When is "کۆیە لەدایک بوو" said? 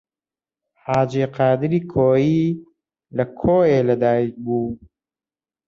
3.39-4.63